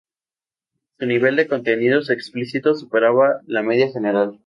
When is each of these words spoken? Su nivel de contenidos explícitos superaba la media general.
Su 0.97 1.05
nivel 1.05 1.35
de 1.35 1.47
contenidos 1.47 2.09
explícitos 2.09 2.79
superaba 2.79 3.39
la 3.45 3.61
media 3.61 3.91
general. 3.91 4.39